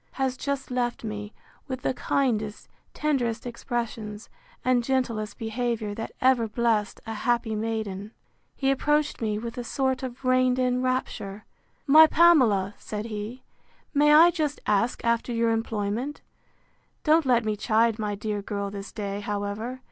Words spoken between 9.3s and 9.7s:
with a